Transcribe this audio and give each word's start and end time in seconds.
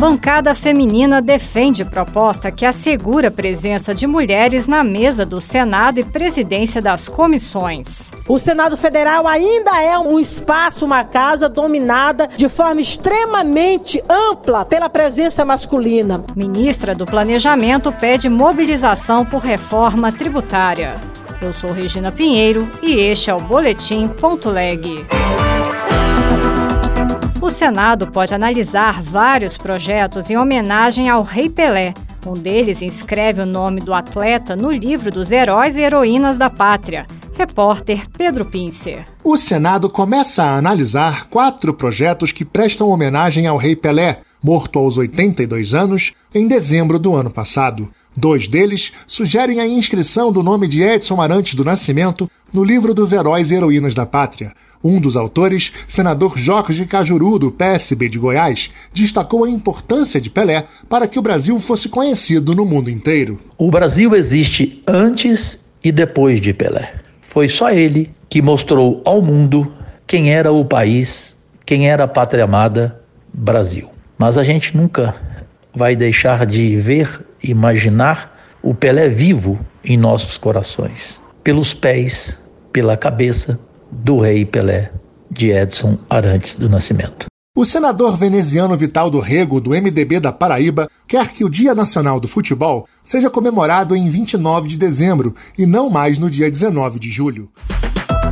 Bancada 0.00 0.54
feminina 0.54 1.20
defende 1.20 1.84
proposta 1.84 2.50
que 2.50 2.64
assegura 2.64 3.28
a 3.28 3.30
presença 3.30 3.94
de 3.94 4.06
mulheres 4.06 4.66
na 4.66 4.82
mesa 4.82 5.26
do 5.26 5.42
Senado 5.42 6.00
e 6.00 6.04
presidência 6.04 6.80
das 6.80 7.06
comissões. 7.06 8.10
O 8.26 8.38
Senado 8.38 8.78
Federal 8.78 9.28
ainda 9.28 9.78
é 9.82 9.98
um 9.98 10.18
espaço, 10.18 10.86
uma 10.86 11.04
casa 11.04 11.50
dominada 11.50 12.30
de 12.34 12.48
forma 12.48 12.80
extremamente 12.80 14.02
ampla 14.08 14.64
pela 14.64 14.88
presença 14.88 15.44
masculina. 15.44 16.24
Ministra 16.34 16.94
do 16.94 17.04
Planejamento 17.04 17.92
pede 17.92 18.26
mobilização 18.30 19.26
por 19.26 19.42
reforma 19.42 20.10
tributária. 20.10 20.98
Eu 21.42 21.52
sou 21.52 21.72
Regina 21.72 22.10
Pinheiro 22.10 22.66
e 22.82 22.94
este 22.94 23.28
é 23.28 23.34
o 23.34 23.40
Boletim 23.40 24.08
Ponto 24.08 24.48
Leg. 24.48 25.04
O 27.50 27.52
Senado 27.52 28.06
pode 28.06 28.32
analisar 28.32 29.02
vários 29.02 29.58
projetos 29.58 30.30
em 30.30 30.36
homenagem 30.36 31.08
ao 31.08 31.24
Rei 31.24 31.50
Pelé. 31.50 31.92
Um 32.24 32.34
deles 32.34 32.80
inscreve 32.80 33.40
o 33.40 33.44
nome 33.44 33.80
do 33.80 33.92
atleta 33.92 34.54
no 34.54 34.70
livro 34.70 35.10
dos 35.10 35.32
heróis 35.32 35.74
e 35.74 35.80
heroínas 35.80 36.38
da 36.38 36.48
pátria. 36.48 37.08
Repórter 37.36 38.08
Pedro 38.16 38.44
Pincer. 38.44 39.04
O 39.24 39.36
Senado 39.36 39.90
começa 39.90 40.44
a 40.44 40.56
analisar 40.56 41.26
quatro 41.26 41.74
projetos 41.74 42.30
que 42.30 42.44
prestam 42.44 42.88
homenagem 42.88 43.48
ao 43.48 43.56
Rei 43.56 43.74
Pelé, 43.74 44.20
morto 44.42 44.78
aos 44.78 44.96
82 44.96 45.74
anos 45.74 46.12
em 46.34 46.46
dezembro 46.46 46.98
do 46.98 47.14
ano 47.14 47.30
passado. 47.30 47.88
Dois 48.16 48.46
deles 48.46 48.92
sugerem 49.06 49.60
a 49.60 49.66
inscrição 49.66 50.32
do 50.32 50.42
nome 50.42 50.66
de 50.66 50.82
Edson 50.82 51.20
Arantes 51.20 51.54
do 51.54 51.64
Nascimento 51.64 52.30
no 52.52 52.64
livro 52.64 52.92
dos 52.92 53.12
heróis 53.12 53.50
e 53.50 53.54
heroínas 53.54 53.94
da 53.94 54.04
pátria. 54.04 54.52
Um 54.82 54.98
dos 54.98 55.14
autores, 55.14 55.72
senador 55.86 56.38
Jorge 56.38 56.86
Cajuru, 56.86 57.38
do 57.38 57.52
PSB 57.52 58.08
de 58.08 58.18
Goiás, 58.18 58.70
destacou 58.94 59.44
a 59.44 59.50
importância 59.50 60.20
de 60.20 60.30
Pelé 60.30 60.64
para 60.88 61.06
que 61.06 61.18
o 61.18 61.22
Brasil 61.22 61.58
fosse 61.60 61.88
conhecido 61.88 62.54
no 62.54 62.64
mundo 62.64 62.90
inteiro. 62.90 63.38
O 63.58 63.70
Brasil 63.70 64.16
existe 64.16 64.82
antes 64.86 65.60
e 65.84 65.92
depois 65.92 66.40
de 66.40 66.54
Pelé. 66.54 66.94
Foi 67.28 67.48
só 67.48 67.70
ele 67.70 68.10
que 68.28 68.40
mostrou 68.40 69.02
ao 69.04 69.20
mundo 69.20 69.70
quem 70.06 70.32
era 70.32 70.50
o 70.50 70.64
país, 70.64 71.36
quem 71.64 71.88
era 71.88 72.04
a 72.04 72.08
pátria 72.08 72.44
amada 72.44 73.00
Brasil. 73.32 73.88
Mas 74.20 74.36
a 74.36 74.44
gente 74.44 74.76
nunca 74.76 75.14
vai 75.74 75.96
deixar 75.96 76.44
de 76.44 76.76
ver, 76.76 77.24
imaginar 77.42 78.38
o 78.62 78.74
Pelé 78.74 79.08
vivo 79.08 79.58
em 79.82 79.96
nossos 79.96 80.36
corações, 80.36 81.18
pelos 81.42 81.72
pés, 81.72 82.38
pela 82.70 82.98
cabeça, 82.98 83.58
do 83.90 84.18
rei 84.18 84.44
Pelé, 84.44 84.92
de 85.30 85.50
Edson 85.50 85.96
Arantes 86.10 86.54
do 86.54 86.68
Nascimento. 86.68 87.24
O 87.56 87.64
senador 87.64 88.14
veneziano 88.14 88.76
Vital 88.76 89.08
do 89.08 89.20
Rego, 89.20 89.58
do 89.58 89.70
MDB 89.70 90.20
da 90.20 90.30
Paraíba, 90.30 90.90
quer 91.08 91.32
que 91.32 91.42
o 91.42 91.48
Dia 91.48 91.74
Nacional 91.74 92.20
do 92.20 92.28
Futebol 92.28 92.86
seja 93.02 93.30
comemorado 93.30 93.96
em 93.96 94.10
29 94.10 94.68
de 94.68 94.76
dezembro 94.76 95.34
e 95.58 95.64
não 95.64 95.88
mais 95.88 96.18
no 96.18 96.28
dia 96.28 96.50
19 96.50 96.98
de 96.98 97.10
julho. 97.10 97.50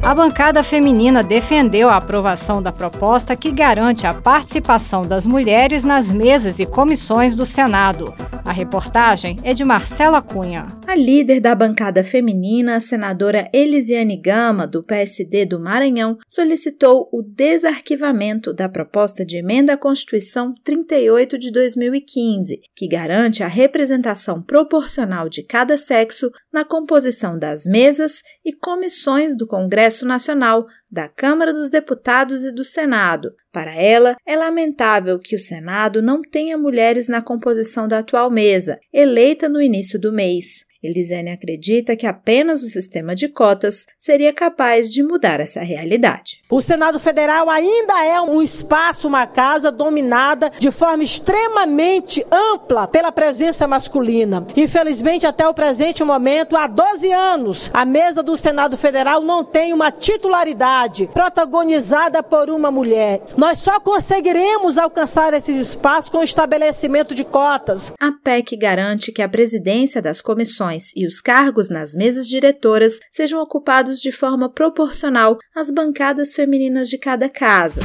A 0.08 0.14
bancada 0.14 0.64
feminina 0.64 1.22
defendeu 1.22 1.90
a 1.90 1.96
aprovação 1.96 2.62
da 2.62 2.72
proposta 2.72 3.36
que 3.36 3.50
garante 3.50 4.06
a 4.06 4.14
participação 4.14 5.02
das 5.02 5.26
mulheres 5.26 5.84
nas 5.84 6.10
mesas 6.10 6.58
e 6.58 6.64
comissões 6.64 7.34
do 7.34 7.44
Senado. 7.44 8.14
A 8.48 8.52
reportagem 8.52 9.36
é 9.44 9.52
de 9.52 9.62
Marcela 9.62 10.22
Cunha. 10.22 10.66
A 10.86 10.94
líder 10.94 11.38
da 11.38 11.54
bancada 11.54 12.02
feminina, 12.02 12.77
a 12.77 12.80
senadora 12.80 13.46
Elisiane 13.52 14.16
Gama, 14.16 14.66
do 14.66 14.82
PSD 14.82 15.44
do 15.44 15.60
Maranhão, 15.60 16.16
solicitou 16.27 17.10
o 17.12 17.22
desarquivamento 17.22 18.54
da 18.54 18.66
proposta 18.66 19.22
de 19.22 19.36
emenda 19.36 19.75
à 19.75 19.76
Constituição 19.76 20.54
38 20.64 21.36
de 21.36 21.53
2015, 21.53 22.62
que 22.75 22.88
garante 22.88 23.42
a 23.42 23.48
representação 23.48 24.41
proporcional 24.41 25.28
de 25.28 25.42
cada 25.42 25.76
sexo 25.76 26.30
na 26.50 26.65
composição 26.65 27.38
das 27.38 27.66
mesas 27.66 28.22
e 28.42 28.56
comissões 28.56 29.36
do 29.36 29.47
Congresso 29.47 30.06
Nacional, 30.06 30.65
da 30.91 31.09
Câmara 31.09 31.53
dos 31.53 31.71
Deputados 31.71 32.44
e 32.44 32.53
do 32.53 32.65
Senado. 32.65 33.32
Para 33.53 33.75
ela, 33.75 34.16
é 34.26 34.37
lamentável 34.37 35.19
que 35.19 35.37
o 35.37 35.41
Senado 35.41 36.00
não 36.00 36.22
tenha 36.22 36.56
mulheres 36.56 37.09
na 37.09 37.21
composição 37.21 37.87
da 37.87 37.99
atual 37.99 38.31
mesa, 38.31 38.78
eleita 38.93 39.48
no 39.48 39.60
início 39.60 40.00
do 40.00 40.12
mês. 40.12 40.67
Elisane 40.81 41.31
acredita 41.31 41.97
que 41.97 42.06
apenas 42.06 42.62
o 42.62 42.69
sistema 42.69 43.12
de 43.12 43.27
cotas 43.27 43.84
seria 43.99 44.33
capaz 44.33 44.89
de 44.89 45.03
mudar 45.03 45.41
essa 45.41 45.61
realidade. 45.61 46.41
O 46.49 46.62
Senado 46.62 47.00
Federal 47.00 47.50
ainda 47.50 48.05
é 48.05 48.21
um 48.21 48.41
espaço, 48.41 49.09
uma 49.09 49.27
casa 49.27 49.72
dominada 49.72 50.53
de 50.56 50.71
forma 50.71 51.03
extremamente 51.03 52.25
ampla 52.31 52.87
pela 52.87 53.11
presença 53.11 53.66
masculina. 53.66 54.47
Infelizmente, 54.56 55.27
até 55.27 55.49
o 55.49 55.55
presente 55.55 56.05
momento, 56.05 56.56
há 56.56 56.69
12 56.69 57.10
anos, 57.10 57.71
a 57.75 57.84
mesa 57.84 58.22
do 58.22 58.37
Senado 58.37 58.77
Federal 58.77 59.21
não 59.21 59.43
tem 59.43 59.72
uma 59.72 59.91
titularidade 59.91 61.09
protagonizada 61.12 62.22
por 62.22 62.50
uma 62.50 62.71
mulher. 62.71 63.21
Nós 63.37 63.59
só 63.59 63.81
conseguiremos 63.81 64.78
alcançar 64.78 65.34
esses 65.34 65.56
espaços 65.56 66.09
com 66.09 66.19
o 66.19 66.25
estabelecimento 66.25 67.16
de 67.16 67.25
cotas. 67.25 67.93
A 67.99 68.12
PEC 68.12 68.56
garante 68.56 69.10
que 69.10 69.22
a 69.22 69.28
presidência 69.28 70.00
das 70.00 70.22
comissões 70.22 70.67
e 70.94 71.06
os 71.06 71.20
cargos 71.20 71.68
nas 71.68 71.94
mesas 71.94 72.28
diretoras 72.28 73.00
sejam 73.10 73.40
ocupados 73.40 74.00
de 74.00 74.12
forma 74.12 74.50
proporcional 74.52 75.38
às 75.54 75.70
bancadas 75.70 76.34
femininas 76.34 76.88
de 76.88 76.98
cada 76.98 77.28
casa. 77.28 77.80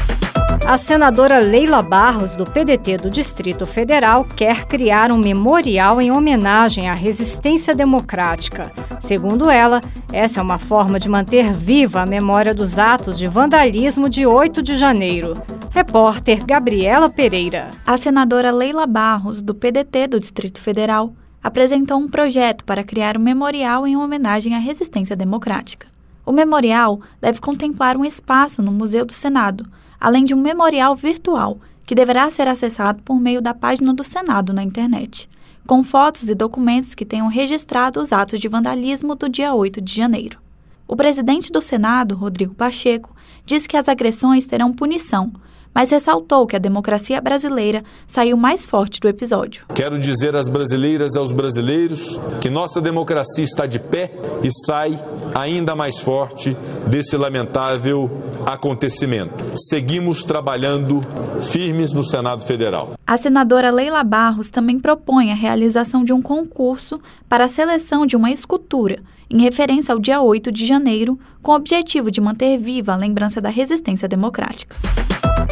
A 0.66 0.77
senadora 0.77 1.39
Leila 1.39 1.81
Barros, 1.81 2.35
do 2.35 2.45
PDT 2.45 2.97
do 2.97 3.09
Distrito 3.09 3.66
Federal, 3.66 4.23
quer 4.23 4.66
criar 4.66 5.11
um 5.11 5.17
memorial 5.17 5.99
em 5.99 6.09
homenagem 6.09 6.88
à 6.88 6.94
resistência 6.94 7.75
democrática. 7.75 8.71
Segundo 9.01 9.50
ela, 9.50 9.81
essa 10.13 10.39
é 10.39 10.44
uma 10.44 10.57
forma 10.57 10.97
de 10.97 11.09
manter 11.09 11.51
viva 11.51 12.01
a 12.01 12.05
memória 12.05 12.53
dos 12.53 12.79
atos 12.79 13.19
de 13.19 13.27
vandalismo 13.27 14.07
de 14.07 14.25
8 14.25 14.63
de 14.63 14.77
janeiro. 14.77 15.33
Repórter 15.69 16.45
Gabriela 16.45 17.09
Pereira. 17.09 17.71
A 17.85 17.97
senadora 17.97 18.50
Leila 18.50 18.88
Barros, 18.88 19.41
do 19.41 19.53
PDT 19.53 20.07
do 20.07 20.19
Distrito 20.19 20.61
Federal, 20.61 21.13
apresentou 21.44 21.98
um 21.98 22.08
projeto 22.08 22.64
para 22.64 22.84
criar 22.84 23.18
um 23.18 23.22
memorial 23.22 23.86
em 23.86 23.98
homenagem 23.98 24.56
à 24.56 24.59
resistência 24.59 25.16
democrática. 25.16 25.88
O 26.26 26.31
memorial 26.31 27.02
deve 27.20 27.42
contemplar 27.42 27.98
um 27.98 28.06
espaço 28.06 28.62
no 28.62 28.72
Museu 28.72 29.06
do 29.06 29.12
Senado, 29.12 29.66
além 30.00 30.24
de 30.24 30.34
um 30.34 30.40
memorial 30.40 30.96
virtual 30.96 31.59
que 31.86 31.94
deverá 31.94 32.31
ser 32.31 32.48
acessado 32.48 33.04
por 33.04 33.20
meio 33.20 33.42
da 33.42 33.54
página 33.54 33.94
do 33.94 34.06
Senado 34.06 34.54
na 34.54 34.64
internet, 34.64 35.30
com 35.68 35.84
fotos 35.84 36.30
e 36.30 36.36
documentos 36.36 36.96
que 36.96 37.06
tenham 37.06 37.28
registrado 37.28 38.00
os 38.00 38.14
atos 38.14 38.40
de 38.40 38.48
vandalismo 38.48 39.16
do 39.16 39.28
dia 39.28 39.54
8 39.54 39.81
de 39.81 39.94
janeiro. 39.94 40.40
O 40.88 40.96
presidente 40.96 41.52
do 41.52 41.62
Senado, 41.62 42.16
Rodrigo 42.16 42.54
Pacheco, 42.54 43.14
disse 43.46 43.68
que 43.68 43.75
as 43.75 43.90
agressões 43.90 44.46
terão 44.46 44.72
punição, 44.72 45.31
mas 45.73 45.91
ressaltou 45.91 46.45
que 46.45 46.56
a 46.56 46.59
democracia 46.59 47.19
brasileira 47.19 47.84
saiu 48.06 48.38
mais 48.38 48.66
forte 48.66 49.00
do 49.00 49.07
episódio. 49.07 49.66
Quero 49.73 49.97
dizer 49.97 50.35
às 50.35 50.47
brasileiras 50.47 51.16
e 51.16 51.19
aos 51.19 51.31
brasileiros 51.31 52.19
que 52.39 52.50
nossa 52.50 52.79
democracia 52.81 53.44
está 53.44 53.66
de 53.66 53.79
pé 53.79 54.12
e 54.44 54.50
sai 54.66 55.00
ainda 55.33 55.75
mais 55.75 56.00
forte 56.00 56.56
desse 56.88 57.17
lamentável 57.17 58.09
acontecimento. 58.45 59.44
Seguimos 59.69 60.23
trabalhando 60.23 61.01
firmes 61.41 61.91
no 61.91 62.03
Senado 62.03 62.44
Federal. 62.44 62.94
A 63.06 63.17
senadora 63.17 63.72
Leila 63.72 64.03
Barros 64.03 64.50
também 64.50 64.79
propõe 64.79 65.31
a 65.31 65.35
realização 65.35 66.03
de 66.03 66.13
um 66.13 66.22
concurso 66.22 67.01
para 67.27 67.45
a 67.45 67.50
seleção 67.50 68.06
de 68.06 68.15
uma 68.15 68.31
escultura 68.31 69.00
em 69.30 69.42
referência 69.42 69.92
ao 69.92 70.00
dia 70.00 70.21
8 70.21 70.51
de 70.51 70.63
janeiro, 70.63 71.19
com 71.42 71.53
o 71.53 71.56
objetivo 71.56 72.12
de 72.12 72.21
manter 72.21 72.57
viva 72.57 72.94
a 72.94 72.95
lembrança 72.95 73.42
da 73.42 73.50
resistência 73.50 74.07
democrática. 74.07 74.75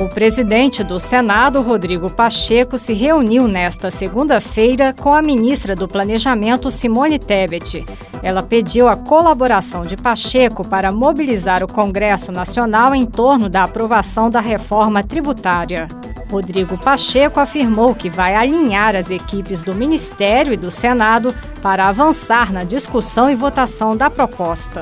O 0.02 0.10
presidente 0.10 0.84
do 0.84 1.00
Senado, 1.00 1.62
Rodrigo 1.62 2.12
Pacheco, 2.12 2.76
se 2.76 2.92
reuniu 2.92 3.48
nesta 3.48 3.92
segunda-feira 3.92 4.96
com 5.00 5.14
a 5.14 5.22
ministra 5.22 5.76
do 5.76 5.88
Planejamento, 5.88 6.72
Simone 6.72 7.20
Tebet. 7.20 7.86
Ela 8.24 8.42
pediu 8.42 8.88
a 8.88 8.96
colaboração 8.96 9.84
de 9.84 9.96
Pacheco 9.96 10.68
para 10.68 10.92
mobilizar 10.92 11.64
o 11.64 11.72
Congresso 11.72 12.32
Nacional 12.32 12.96
em 12.96 13.06
torno 13.06 13.48
da 13.48 13.64
aprovação 13.64 14.28
da 14.28 14.40
reforma 14.40 15.04
tributária. 15.04 15.88
Rodrigo 16.32 16.80
Pacheco 16.80 17.40
afirmou 17.40 17.94
que 17.94 18.10
vai 18.10 18.34
alinhar 18.34 18.96
as 18.96 19.12
equipes 19.12 19.62
do 19.62 19.76
Ministério 19.76 20.52
e 20.52 20.58
do 20.58 20.72
Senado 20.72 21.32
para 21.62 21.88
avançar 21.88 22.52
na 22.52 22.64
discussão 22.64 23.30
e 23.30 23.36
votação 23.36 23.96
da 23.96 24.10
proposta. 24.10 24.82